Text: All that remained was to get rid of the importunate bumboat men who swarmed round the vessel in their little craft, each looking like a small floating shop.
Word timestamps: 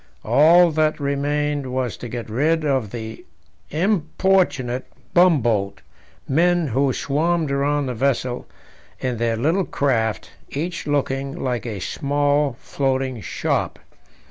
All 0.25 0.71
that 0.71 0.99
remained 0.99 1.71
was 1.71 1.95
to 1.97 2.09
get 2.09 2.27
rid 2.27 2.65
of 2.65 2.89
the 2.89 3.23
importunate 3.69 4.87
bumboat 5.13 5.81
men 6.27 6.69
who 6.69 6.91
swarmed 6.91 7.51
round 7.51 7.87
the 7.87 7.93
vessel 7.93 8.47
in 8.99 9.17
their 9.17 9.35
little 9.37 9.63
craft, 9.65 10.31
each 10.49 10.87
looking 10.87 11.39
like 11.39 11.67
a 11.67 11.79
small 11.79 12.55
floating 12.59 13.21
shop. 13.21 13.77